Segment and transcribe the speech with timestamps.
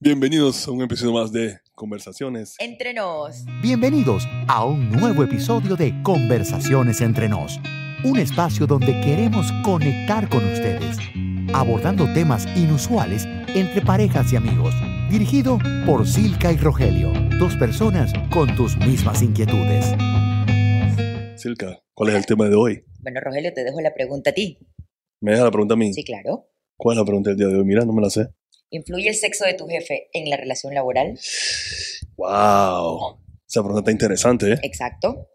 [0.00, 2.54] Bienvenidos a un episodio más de Conversaciones.
[2.60, 3.44] Entre nos.
[3.60, 7.58] Bienvenidos a un nuevo episodio de Conversaciones entre nos,
[8.04, 10.98] un espacio donde queremos conectar con ustedes,
[11.52, 13.24] abordando temas inusuales
[13.56, 14.72] entre parejas y amigos,
[15.10, 19.84] dirigido por Silka y Rogelio, dos personas con tus mismas inquietudes.
[21.34, 22.84] Silka, ¿cuál es el tema de hoy?
[23.00, 24.60] Bueno, Rogelio, te dejo la pregunta a ti.
[25.20, 25.92] ¿Me deja la pregunta a mí?
[25.92, 26.48] Sí, claro.
[26.76, 27.64] ¿Cuál es la pregunta del día de hoy?
[27.64, 28.28] Mira, no me la sé.
[28.70, 31.18] ¿Influye el sexo de tu jefe en la relación laboral?
[32.16, 33.18] ¡Wow!
[33.48, 34.58] Esa pregunta está interesante, ¿eh?
[34.62, 35.28] Exacto.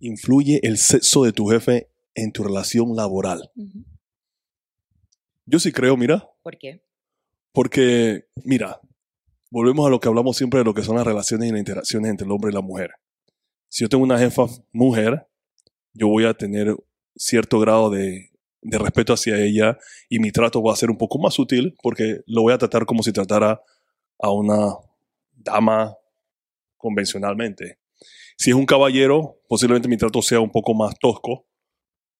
[0.00, 3.52] ¿Influye el sexo de tu jefe en tu relación laboral?
[5.44, 6.82] Yo sí creo, mira, ¿Por qué?
[7.52, 8.80] porque, mira,
[9.50, 12.10] volvemos a lo que hablamos siempre de lo que son las relaciones y las interacciones
[12.10, 12.90] entre el hombre y la mujer.
[13.68, 15.26] Si yo tengo una jefa mujer,
[15.92, 16.76] yo voy a tener
[17.14, 18.30] cierto grado de,
[18.66, 22.20] de respeto hacia ella y mi trato va a ser un poco más sutil porque
[22.26, 23.60] lo voy a tratar como si tratara
[24.18, 24.74] a una
[25.32, 25.96] dama
[26.76, 27.78] convencionalmente.
[28.36, 31.46] Si es un caballero, posiblemente mi trato sea un poco más tosco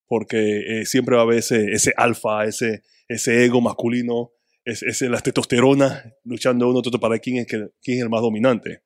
[0.07, 4.31] porque eh, siempre va a haber ese, ese alfa, ese, ese ego masculino,
[4.65, 8.21] es, es la testosterona luchando uno otro para quién es, que, quién es el más
[8.21, 8.83] dominante.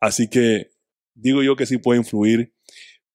[0.00, 0.70] Así que
[1.14, 2.52] digo yo que sí puede influir.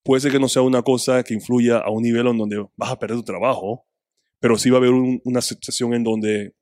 [0.06, 2.92] Puede ser que no sea una cosa que influya a un nivel en donde vas
[2.92, 3.86] a perder tu trabajo,
[4.39, 6.53] pero sí va a haber un- una situación en donde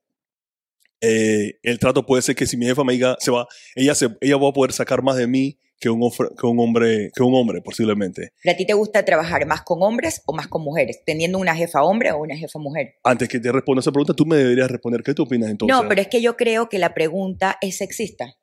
[1.00, 4.08] eh, el trato puede ser que si mi jefa me diga se va, ella, se,
[4.22, 7.22] ella va a poder sacar más de mí que un, ofre- que un hombre, que
[7.22, 8.32] un hombre posiblemente.
[8.42, 11.02] ¿Pero a ti te gusta trabajar más con hombres o más con mujeres?
[11.04, 12.94] ¿Teniendo una jefa hombre o una jefa mujer?
[13.02, 15.02] Antes que te responda esa pregunta, tú me deberías responder.
[15.02, 15.76] ¿Qué tú opinas entonces?
[15.76, 18.34] no, pero es que yo creo que la pregunta es sexista.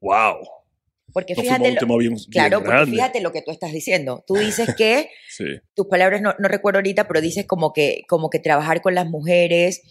[0.00, 0.38] ¡Wow!
[1.12, 4.24] Porque a fíjate, lo, bien, bien claro, porque fíjate lo que tú estás diciendo.
[4.26, 8.30] Tú dices que Sí, tus palabras no, no recuerdo ahorita, pero dices como que, como
[8.30, 9.82] que trabajar con las mujeres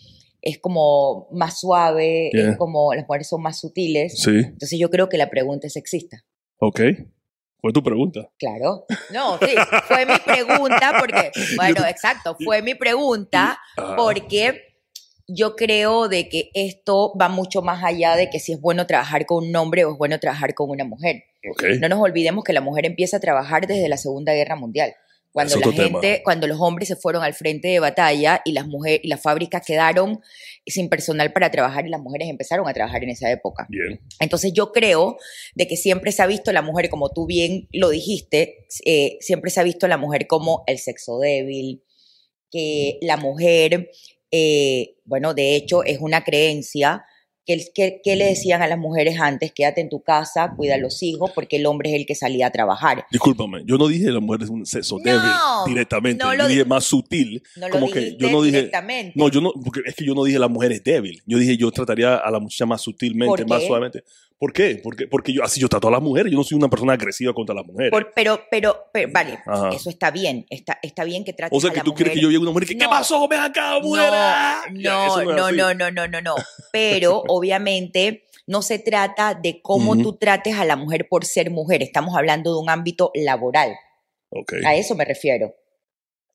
[0.41, 2.51] es como más suave, Yeah.
[2.51, 4.19] es como las mujeres son más sutiles.
[4.19, 6.23] sí, Entonces yo creo que la pregunta es sexista.
[6.57, 6.81] ok.
[7.63, 8.27] Fue tu pregunta.
[8.39, 8.85] Claro.
[9.13, 9.53] No, sí,
[9.87, 13.59] fue mi pregunta porque, bueno, exacto, fue mi pregunta
[13.95, 14.70] porque
[15.33, 19.25] yo creo de que esto va mucho más allá de que si es bueno trabajar
[19.25, 21.23] con un hombre o es bueno trabajar con una mujer.
[21.79, 24.93] No nos olvidemos que la mujer empieza a trabajar desde la Segunda Guerra Mundial.
[25.31, 26.01] Cuando Es la tema.
[26.01, 29.21] gente, cuando los hombres se fueron al frente de batalla y las mujeres y las
[29.21, 30.19] fábricas quedaron
[30.65, 33.65] sin personal para trabajar y las mujeres empezaron a trabajar en esa época.
[33.69, 34.01] Bien.
[34.19, 35.17] Entonces yo creo
[35.55, 39.51] de que siempre se ha visto la mujer, como tú bien lo dijiste, eh, siempre
[39.51, 41.81] se ha visto la mujer como el sexo débil,
[42.51, 43.89] que la mujer,
[44.31, 47.03] eh, bueno, de hecho es una creencia
[47.45, 50.77] que, que, que le decían a las mujeres antes, quédate en tu casa, cuida a
[50.77, 53.03] los hijos, porque el hombre es el que salía a trabajar.
[53.11, 55.31] Discúlpame, yo no dije la mujer es un sexo No, débil
[55.65, 56.23] directamente.
[56.23, 57.41] no yo lo dije di- más sutil.
[57.57, 58.57] No lo como que dijiste yo no dije.
[58.57, 59.13] directamente.
[59.15, 61.21] No, yo no, porque es que yo no dije la mujer es débil.
[61.25, 64.03] Yo dije yo trataría a la muchacha más sutilmente, ¿Por más suavemente.
[64.41, 64.79] ¿Por qué?
[64.83, 66.31] Porque, porque yo así yo trato a las mujeres.
[66.31, 67.91] Yo no soy una persona agresiva contra las mujeres.
[67.91, 69.69] Por- pero, pero, pero, vale, Ajá.
[69.69, 72.15] eso está bien, está, está bien que trates o sea, a que la tú quieres
[72.15, 73.27] que yo llegue a una mujer que, ¿qué pasó?
[73.27, 74.11] Ven acá, mujer.
[74.71, 76.35] No, no, no, no, no, no, no, no.
[76.71, 81.83] Pero obviamente no se trata de cómo tú trates a la mujer por ser mujer.
[81.83, 83.75] Estamos hablando de un ámbito laboral.
[84.65, 85.53] A eso me refiero.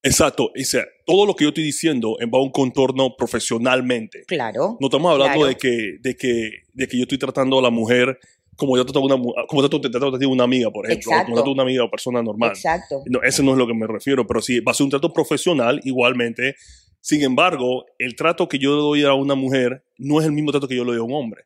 [0.03, 0.45] Exacto.
[0.47, 4.25] O sea, todo lo que yo estoy diciendo va a un contorno profesionalmente.
[4.27, 4.77] Claro.
[4.81, 5.49] No estamos hablando Claro.
[5.49, 8.19] de, que, de, que, de que yo estoy tratando a la mujer
[8.57, 9.17] como yo trato a una,
[9.49, 11.11] como trato, te trato a ti una amiga, por ejemplo.
[11.11, 11.27] Exacto.
[11.27, 12.51] Como trato a una amiga o persona normal.
[12.51, 13.03] Exacto.
[13.07, 15.13] No, ese no es lo que me refiero, pero sí, va a ser un trato
[15.13, 16.55] profesional igualmente.
[17.01, 20.51] Sin embargo, el trato que yo le doy a una mujer no es el mismo
[20.53, 21.43] trato que yo le doy a un hombre.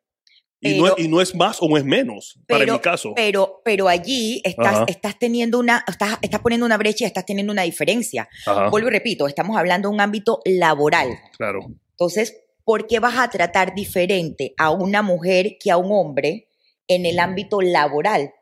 [0.62, 3.12] Y, no, Pero- y no es más o no es menos, para mi caso.
[3.16, 4.84] Pero, pero allí estás, Ajá.
[4.88, 8.28] estás teniendo una, estás, estás poniendo una brecha y estás teniendo una diferencia.
[8.46, 11.08] Ajá, Vuelvo y repito, estamos hablando de un ámbito laboral.
[11.36, 11.60] claro.
[11.92, 16.48] Entonces, ¿por qué vas a tratar diferente a una mujer que a un hombre
[16.88, 18.32] en el ámbito laboral?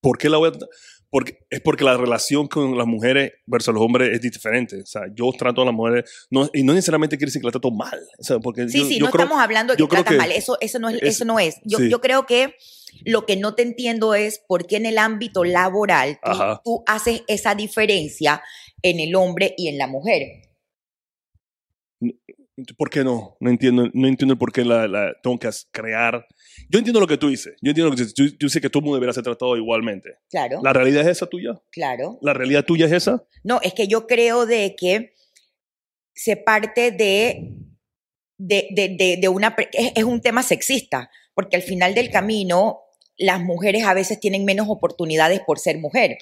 [0.00, 0.52] ¿Por qué la voy a
[1.10, 4.80] porque, es porque la relación con las mujeres versus los hombres es diferente.
[4.80, 7.52] O sea, yo trato a las mujeres, no, y no necesariamente quiere decir que la
[7.52, 7.98] trato mal.
[8.18, 10.18] O sea, porque Sí, yo, sí, yo no creo- estamos hablando de que tratas que
[10.18, 11.56] mal, eso, eso, no es, es- eso no es.
[11.64, 11.88] Yo, sí.
[11.90, 12.54] yo creo que
[13.04, 16.32] lo que no te entiendo es por qué en el ámbito laboral tú,
[16.64, 18.42] tú haces esa diferencia
[18.82, 20.42] en el hombre y en la mujer.
[22.76, 23.36] ¿Por qué no?
[23.40, 26.26] No entiendo, no entiendo el por qué la, la tengo que crear.
[26.68, 27.54] Yo entiendo lo que tú dices.
[27.60, 28.14] Yo entiendo lo que dices.
[28.14, 30.10] Tú, tú dices que todo el mundo debería ser tratado igualmente.
[30.28, 31.60] Claro, ¿La realidad es esa tuya?
[31.70, 32.18] claro.
[32.22, 33.24] ¿La realidad tuya es esa?
[33.44, 35.14] No, es que yo creo de que
[36.14, 37.54] se parte de,
[38.38, 39.54] de, de, de- de una...
[39.72, 42.80] Es, es un tema sexista, porque al final del camino
[43.16, 46.16] las mujeres a veces tienen menos oportunidades por ser mujer.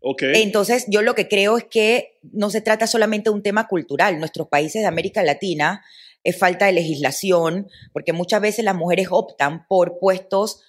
[0.00, 0.22] Ok.
[0.34, 4.18] Entonces, yo lo que creo es que no se trata solamente de un tema cultural.
[4.18, 5.82] Nuestros países de América Latina,
[6.24, 10.62] es falta de legislación, porque muchas veces las mujeres optan por puestos,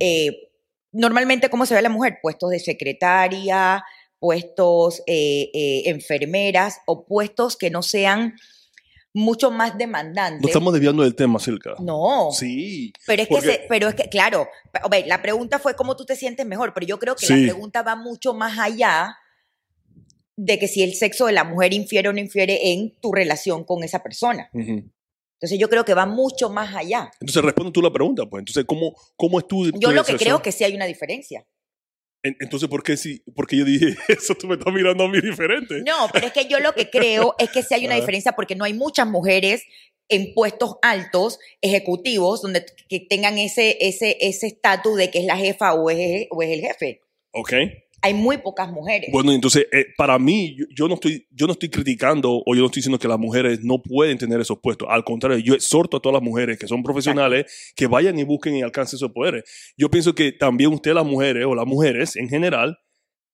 [0.00, 0.50] eh,
[0.92, 2.18] normalmente, ¿cómo se ve la mujer?
[2.22, 3.84] Puestos de secretaria,
[4.18, 8.36] puestos eh, eh, enfermeras o puestos que no sean
[9.16, 10.42] mucho más demandantes.
[10.42, 11.74] No estamos desviando del tema, Silka.
[11.80, 12.28] No.
[12.32, 12.92] Sí.
[13.06, 15.96] Pero es, que porque- se- pero es que, claro, a ver, la pregunta fue cómo
[15.96, 17.34] tú te sientes mejor, pero yo creo que Sí.
[17.46, 19.16] la pregunta va mucho más allá
[20.36, 23.64] de que si el sexo de la mujer infiere o no infiere en tu relación
[23.64, 24.50] con esa persona.
[24.52, 24.84] Ujú.
[25.38, 27.10] Entonces yo creo que va mucho más allá.
[27.20, 28.40] Entonces responde tú la pregunta, pues.
[28.42, 31.46] Entonces, ¿cómo, cómo es tu Yo tu lo que creo que sí hay una diferencia.
[32.26, 34.34] En- Entonces, ¿por qué si, porque yo dije eso?
[34.34, 35.82] Tú me estás mirando a mí diferente.
[35.86, 38.54] No, pero es que yo lo que creo es que sí hay una diferencia porque
[38.56, 39.62] no hay muchas mujeres
[40.08, 45.36] en puestos altos, ejecutivos, donde que tengan ese ese ese estatus de que es la
[45.36, 47.00] jefa o es, o es el jefe.
[47.32, 47.52] Ok.
[48.02, 49.10] Hay muy pocas mujeres.
[49.12, 52.60] Bueno, entonces, eh, para mí, yo, yo no estoy, yo no estoy criticando o yo
[52.60, 54.88] no estoy diciendo que las mujeres no pueden tener esos puestos.
[54.90, 58.56] Al contrario, yo exhorto a todas las mujeres que son profesionales que vayan y busquen
[58.56, 59.44] y alcancen esos poderes.
[59.76, 62.76] Yo pienso que también ustedes, las mujeres o las mujeres en general,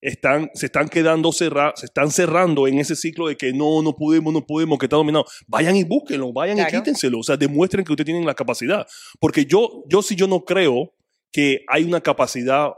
[0.03, 3.95] están, se están quedando cerradas, se están cerrando en ese ciclo de que no, no
[3.95, 5.25] podemos, no podemos, que está dominado.
[5.47, 7.21] Vayan y búsquenlo, vayan y quítenselo.
[7.21, 8.87] O sea, demuestren que ustedes tienen la capacidad.
[9.21, 10.93] Porque yo, yo sí, yo no creo
[11.31, 12.73] que hay una capacidad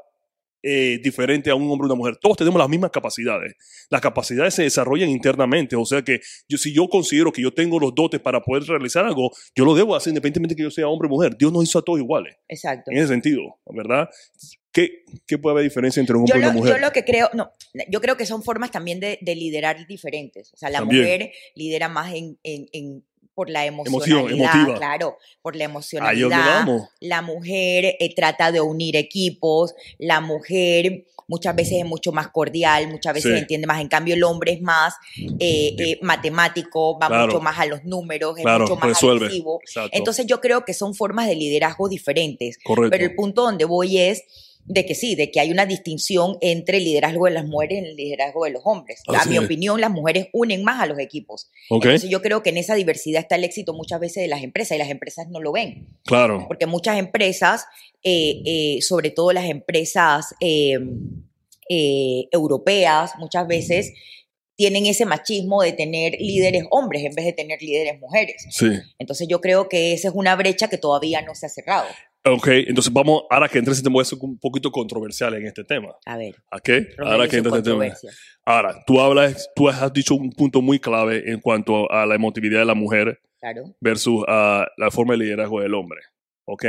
[0.67, 2.17] eh, diferente a un hombre o una mujer.
[2.17, 3.55] Todos tenemos las mismas capacidades.
[3.91, 5.77] Las capacidades se desarrollan internamente.
[5.77, 9.05] O sea que yo, si yo considero que yo tengo los dotes para poder realizar
[9.05, 11.37] algo, yo lo debo hacer independientemente que yo sea hombre o mujer.
[11.39, 12.37] Dios nos hizo a todos iguales.
[12.49, 12.91] Exacto.
[12.91, 14.09] En ese sentido, ¿verdad?
[14.73, 16.73] ¿Qué, qué puede haber diferencia entre un hombre Yo y una mujer?
[16.75, 17.53] yo lo que creo, no,
[17.89, 20.53] yo creo que son formas también de, de liderar diferentes.
[20.53, 21.03] O sea, la También.
[21.03, 24.79] mujer lidera más en, en- en- por la Emoción, emocionalidad, emotiva.
[24.79, 26.67] claro, por la emocionalidad.
[27.01, 32.89] La mujer eh, trata de unir equipos, la mujer muchas veces es mucho más cordial,
[32.89, 33.39] muchas veces Sí.
[33.39, 33.81] entiende más.
[33.81, 34.95] En cambio, el hombre es más
[35.41, 37.27] eh, eh, matemático, va Claro.
[37.27, 39.27] mucho más a los números, es Claro, mucho más resuelve.
[39.27, 39.59] agresivo.
[39.63, 39.91] Exacto.
[39.97, 42.59] Entonces, yo creo que son formas de liderazgo diferentes.
[42.63, 42.91] Correcto.
[42.91, 44.23] Pero el punto donde voy es
[44.67, 47.87] de que sí, de que hay una distinción entre el liderazgo de las mujeres y
[47.89, 49.03] el liderazgo de los hombres.
[49.09, 49.45] a mi es.
[49.45, 51.51] opinión, las mujeres unen más a los equipos.
[51.69, 54.77] Entonces yo creo que en esa diversidad está el éxito muchas veces de las empresas
[54.77, 55.89] y las empresas no lo ven.
[56.05, 56.45] claro.
[56.49, 57.67] Porque muchas empresas,
[58.03, 60.79] eh, eh, sobre todo las empresas eh,
[61.69, 63.93] europeas, muchas veces
[64.57, 68.47] tienen ese machismo de tener líderes hombres en vez de tener líderes mujeres.
[68.51, 68.69] Sí.
[68.99, 71.87] Entonces yo creo que esa es una brecha que todavía no se ha cerrado.
[72.27, 75.63] Ok, entonces vamos, ahora que entres, te voy a ser un poquito controversial en este
[75.63, 75.95] tema.
[76.07, 76.71] A ver, ¿Ok?
[76.99, 78.15] Ahora Rogelio, que entres en este tema.
[78.47, 82.61] Ahora, tú hablas, tú has dicho un punto muy clave en cuanto a la emotividad
[82.61, 83.77] de la mujer Claro.
[83.79, 86.01] versus ah, la forma de liderazgo del hombre.
[86.47, 86.65] ¿Ok?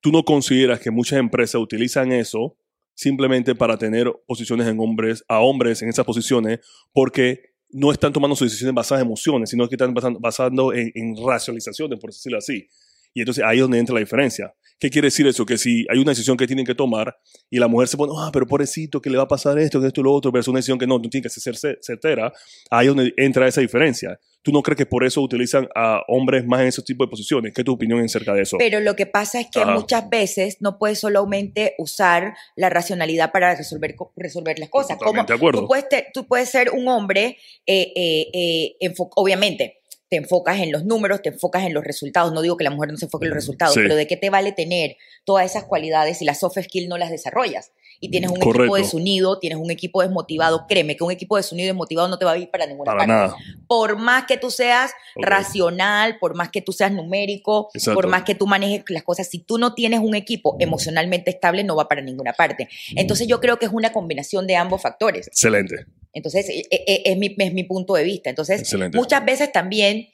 [0.00, 2.56] Tú no consideras que muchas empresas utilizan eso
[2.94, 6.60] simplemente para tener posiciones en hombres, a hombres en esas posiciones
[6.94, 10.90] porque no están tomando sus decisiones basadas en emociones, sino que están basando, basando en,
[10.94, 12.68] en racionalizaciones, por decirlo así.
[13.12, 14.54] Y entonces ahí es donde entra la diferencia.
[14.78, 15.46] ¿Qué quiere decir eso?
[15.46, 17.16] Que si hay una decisión que tienen que tomar
[17.48, 19.86] y la mujer se pone, ah, pero pobrecito, que le va a pasar esto, que
[19.86, 22.32] esto y lo otro, versus una decisión que no, no tiene que ser cer- certera,
[22.70, 24.18] ahí es donde entra esa diferencia.
[24.42, 27.54] ¿Tú no crees que por eso utilizan a hombres más en esos tipos de posiciones?
[27.54, 28.58] ¿Qué es tu opinión acerca de eso?
[28.58, 29.72] Pero lo que pasa es que Ajá.
[29.72, 34.98] muchas veces no puedes solamente usar la racionalidad para resolver, resolver las cosas.
[34.98, 35.60] Como de acuerdo.
[35.62, 39.78] Tú, puedes te- tú puedes ser un hombre, eh, eh, eh, obviamente,
[40.08, 42.32] te enfocas en los números, te enfocas en los resultados.
[42.32, 43.80] No digo que la mujer no se enfoque en los resultados, Sí.
[43.80, 47.10] pero ¿de qué te vale tener todas esas cualidades si las soft skills no las
[47.10, 47.72] desarrollas?
[48.00, 48.74] Y tienes un equipo Correcto.
[48.74, 50.66] desunido, tienes un equipo desmotivado.
[50.68, 52.98] Créeme que un equipo desunido y desmotivado no te va a ir para ninguna Para
[52.98, 53.36] parte nada.
[53.66, 57.94] por más que tú seas racional, por más que tú seas numérico, Exacto.
[57.96, 61.64] por más que tú manejes las cosas, si tú no tienes un equipo emocionalmente estable,
[61.64, 62.68] no va para ninguna parte.
[62.96, 65.26] Entonces yo creo que es una combinación de ambos factores.
[65.28, 65.86] Excelente.
[66.14, 68.30] Entonces e- e- es, mi, es mi punto de vista.
[68.30, 68.96] Entonces Excelente.
[68.96, 70.08] muchas veces también,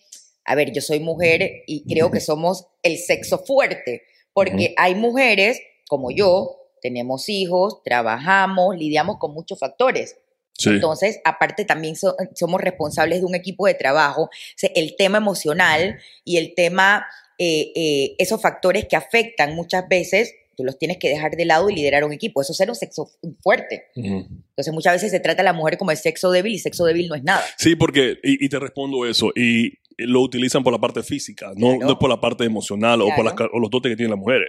[0.44, 4.02] a ver, yo soy mujer y creo que somos el sexo fuerte,
[4.32, 10.16] porque hay mujeres como yo, tenemos hijos, trabajamos, lidiamos con muchos factores.
[10.56, 10.70] Sí.
[10.70, 14.24] Entonces, aparte también so- somos responsables de un equipo de trabajo.
[14.24, 17.06] O sea, el tema emocional y el tema,
[17.38, 21.70] eh, eh, esos factores que afectan muchas veces, tú los tienes que dejar de lado
[21.70, 22.42] y liderar un equipo.
[22.42, 23.10] Eso es ser un sexo
[23.42, 23.84] fuerte.
[23.94, 27.08] Entonces, muchas veces se trata a la mujer como el sexo débil y sexo débil
[27.08, 27.42] no es nada.
[27.56, 31.76] Sí, porque, y, y te respondo eso, y lo utilizan por la parte física, no,
[31.76, 31.86] Claro.
[31.92, 34.48] no por la parte emocional o por las, o los dotes que tienen las mujeres.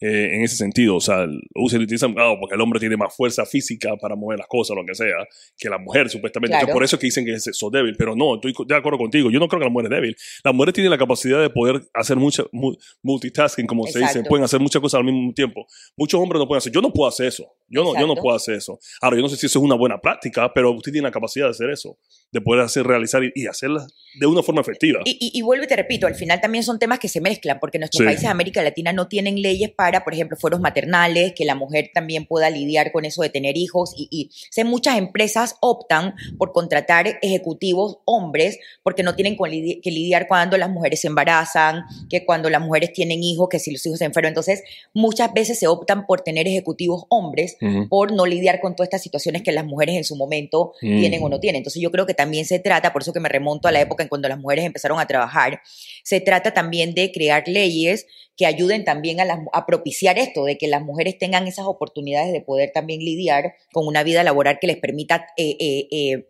[0.00, 3.44] Eh, en ese sentido, o sea, se utilizan ah, porque el hombre tiene más fuerza
[3.44, 5.08] física para mover las cosas, lo que sea,
[5.56, 6.52] que la mujer, supuestamente.
[6.52, 6.60] Claro.
[6.66, 8.96] Entonces, por eso es que dicen que es sexo débil, pero no, estoy de acuerdo
[8.98, 9.28] contigo.
[9.30, 10.16] Yo no creo que la mujer es débil.
[10.44, 14.44] Las mujeres tienen la capacidad de poder hacer mucha mu- multitasking, como se dice, pueden
[14.44, 15.66] hacer muchas cosas al mismo tiempo.
[15.96, 16.72] Muchos hombres no pueden hacer.
[16.72, 17.44] Yo no puedo hacer eso.
[17.68, 18.78] Yo no, yo no puedo hacer eso.
[19.00, 21.46] Ahora, yo no sé si eso es una buena práctica, pero usted tiene la capacidad
[21.46, 21.98] de hacer eso,
[22.32, 23.86] de poder hacer, realizar y, y hacerla
[24.18, 25.00] de una forma efectiva.
[25.04, 27.58] Y, y, y vuelvo y te repito, al final también son temas que se mezclan,
[27.60, 28.04] porque nuestros Sí.
[28.04, 31.90] países de América Latina no tienen leyes para, por ejemplo, fueros maternales, que la mujer
[31.92, 33.92] también pueda lidiar con eso de tener hijos.
[33.96, 39.80] Y, y sé, muchas empresas optan por contratar ejecutivos hombres porque no tienen con lidi-
[39.82, 43.72] que lidiar cuando las mujeres se embarazan, que cuando las mujeres tienen hijos, que si
[43.72, 44.30] los hijos se enferman.
[44.30, 44.62] Entonces,
[44.94, 47.56] muchas veces se optan por tener ejecutivos hombres
[47.88, 51.28] Por no lidiar con todas estas situaciones que las mujeres en su momento tienen o
[51.28, 51.60] no tienen.
[51.60, 54.02] Entonces yo creo que también se trata, por eso que me remonto a la época
[54.02, 55.60] en cuando las mujeres empezaron a trabajar,
[56.04, 58.06] se trata también de crear leyes
[58.38, 62.32] que ayuden también a, las, a propiciar esto, de que las mujeres tengan esas oportunidades
[62.32, 66.28] de poder también lidiar con una vida laboral que les permita eh, eh, eh,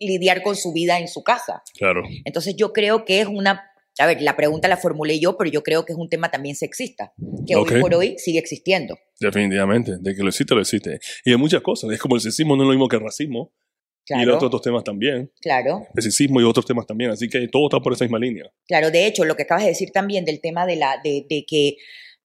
[0.00, 1.62] lidiar con su vida en su casa.
[1.74, 2.02] Claro.
[2.24, 3.67] Entonces yo creo que es una...
[3.98, 6.54] A ver, la pregunta la formulé yo, pero yo creo que es un tema también
[6.54, 7.12] sexista,
[7.46, 8.98] que hoy por hoy sigue existiendo.
[9.18, 9.96] Definitivamente.
[10.00, 11.00] De que lo existe, lo existe.
[11.24, 11.90] Y hay muchas cosas.
[11.90, 13.52] Es como el sexismo no es lo mismo que el racismo.
[14.06, 15.30] Y Claro, los otros, otros temas también.
[15.42, 15.86] claro.
[15.94, 17.10] El sexismo y otros temas también.
[17.10, 18.50] Así que todo está por esa misma línea.
[18.66, 21.44] Claro, de hecho, lo que acabas de decir también del tema de, la, de, de
[21.46, 21.76] que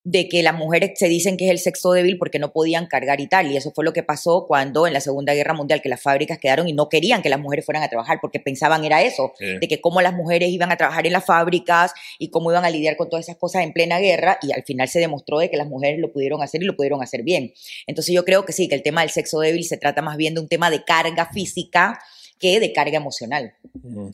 [0.06, 3.22] de que las mujeres se dicen que es el sexo débil porque no podían cargar
[3.22, 3.50] y tal.
[3.50, 6.40] Y eso fue lo que pasó cuando en la Segunda Guerra Mundial que las fábricas
[6.40, 9.46] quedaron y no querían que las mujeres fueran a trabajar porque pensaban era eso, Sí.
[9.60, 12.70] de que cómo las mujeres iban a trabajar en las fábricas y cómo iban a
[12.70, 15.56] lidiar con todas esas cosas en plena guerra y al final se demostró de que
[15.58, 17.54] las mujeres lo pudieron hacer y lo pudieron hacer bien.
[17.88, 20.34] Entonces yo creo que sí, que el tema del sexo débil se trata más bien
[20.34, 22.00] de un tema de carga física
[22.40, 23.54] que de carga emocional,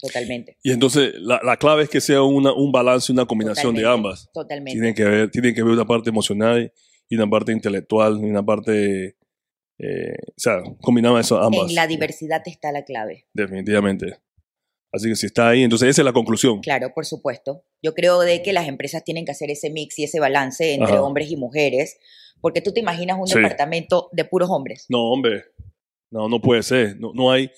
[0.02, 0.58] totalmente.
[0.64, 4.30] Y entonces la, la clave es que sea una, un balance, una combinación de ambas.
[4.34, 4.80] Totalmente.
[4.80, 6.72] Tiene que ver, tiene que ver una parte emocional
[7.08, 9.16] y una parte intelectual y una parte,
[9.80, 11.70] eh, o sea, combinaba eso ambas.
[11.70, 13.26] En la diversidad está la clave.
[13.34, 14.18] Definitivamente.
[14.92, 16.62] Así que si está ahí, entonces esa es la conclusión.
[16.62, 17.64] Claro, por supuesto.
[17.82, 20.94] Yo creo de que las empresas tienen que hacer ese mix y ese balance entre
[20.94, 21.04] Ajá.
[21.04, 21.98] hombres y mujeres,
[22.42, 23.36] porque tú te imaginas un Sí.
[23.36, 24.86] departamento de puros hombres.
[24.90, 25.44] No, hombre.
[26.12, 27.00] No, no puede ser.
[27.00, 27.52] No, no hay.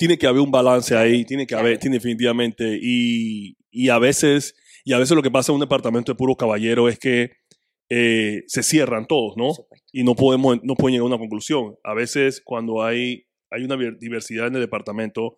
[0.00, 1.24] Tiene que haber un balance ahí.
[1.26, 2.78] Tiene que haber, tiene definitivamente.
[2.80, 6.36] Y, y a veces, y a veces lo que pasa en un departamento de puros
[6.38, 7.32] caballeros es que
[7.90, 9.52] eh, se cierran todos, ¿no?
[9.92, 11.74] Y no podemos no pueden llegar a una conclusión.
[11.84, 15.36] A veces cuando hay, hay una ver- diversidad en el departamento,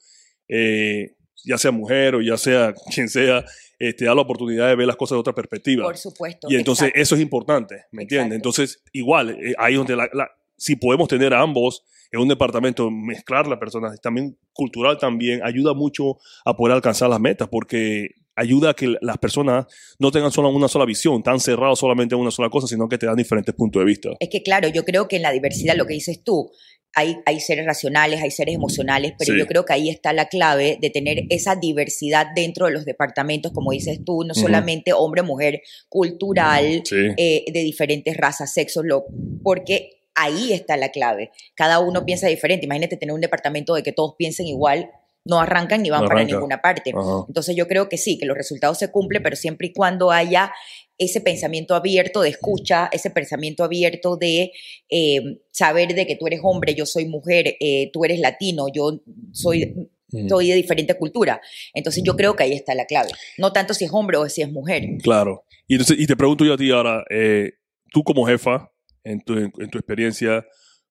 [0.48, 3.44] eh, ya sea mujer o ya sea quien sea,
[3.80, 5.82] eh, te da la oportunidad de ver las cosas de otra perspectiva.
[5.84, 6.46] Por supuesto.
[6.50, 7.00] y entonces exacto.
[7.02, 8.36] eso es importante, ¿me entiendes?
[8.36, 10.30] Entonces, igual, eh, ahí donde la, la-
[10.62, 15.74] si podemos tener a ambos en un departamento, mezclar las personas, también cultural también, ayuda
[15.74, 19.66] mucho a poder alcanzar las metas, porque ayuda a que las personas
[19.98, 22.96] no tengan solo una sola visión, tan cerrados solamente en una sola cosa, sino que
[22.96, 24.10] te dan diferentes puntos de vista.
[24.20, 26.50] Es que claro, yo creo que en la diversidad, lo que dices tú,
[26.94, 29.38] hay, hay seres racionales, hay seres emocionales, pero Sí.
[29.38, 33.52] yo creo que ahí está la clave de tener esa diversidad dentro de los departamentos,
[33.52, 36.96] como dices tú, no solamente hombre, mujer, cultural, Sí.
[37.16, 39.04] eh, de diferentes razas, sexos, lo,
[39.42, 41.30] porque ahí está la clave.
[41.54, 42.66] Cada uno piensa diferente.
[42.66, 44.90] Imagínate tener un departamento de que todos piensen igual,
[45.24, 46.92] no arrancan ni van No para ninguna parte.
[46.94, 47.24] Ajá.
[47.28, 50.52] Entonces yo creo que sí, que los resultados se cumplen, pero siempre y cuando haya
[50.98, 54.52] ese pensamiento abierto de escucha, ese pensamiento abierto de
[54.88, 59.00] eh, saber de que tú eres hombre, yo soy mujer, eh, tú eres latino, yo
[59.32, 60.28] soy, Mm.
[60.28, 61.40] soy de diferente cultura.
[61.74, 63.10] Entonces yo creo que ahí está la clave.
[63.38, 64.84] No tanto si es hombre o si es mujer.
[65.02, 65.44] Claro.
[65.66, 67.52] Y, entonces, y te pregunto yo a ti ahora, eh,
[67.90, 68.70] tú como jefa,
[69.04, 70.44] en tu, en, tu experiencia,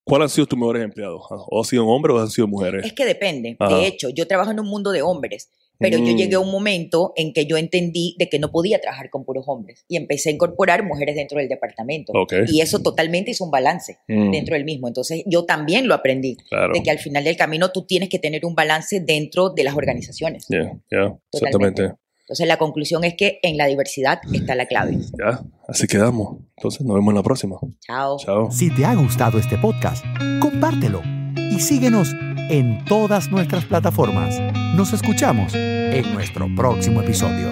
[0.04, 1.22] ¿cuáles han sido tus mejores empleados?
[1.30, 2.86] ¿O han sido hombres o han sido mujeres?
[2.86, 3.56] Es que depende.
[3.60, 3.76] Ajá.
[3.78, 5.50] De hecho, yo trabajo en un mundo de hombres,
[5.80, 6.18] pero yo Mm.
[6.18, 9.46] llegué a un momento en que yo entendí de que no podía trabajar con puros
[9.48, 12.12] hombres y empecé a incorporar mujeres dentro del departamento.
[12.14, 12.34] Ok.
[12.48, 14.88] Y eso totalmente hizo un balance Mm, dentro del mismo.
[14.88, 16.74] Entonces, yo también lo aprendí, claro.
[16.74, 19.76] de que al final del camino tú tienes que tener un balance dentro de las
[19.76, 20.46] organizaciones.
[20.50, 21.94] Yeah, yeah, exactamente.
[22.32, 24.98] Entonces, la conclusión es que en la diversidad está la clave.
[25.20, 26.38] Ya, así quedamos.
[26.56, 27.58] Entonces, nos vemos en la próxima.
[27.82, 28.18] Chao.
[28.20, 28.50] Chao.
[28.50, 30.06] Si te ha gustado este podcast,
[30.40, 31.02] compártelo
[31.36, 32.14] y síguenos
[32.50, 34.40] en todas nuestras plataformas.
[34.78, 37.50] Nos escuchamos en nuestro próximo episodio.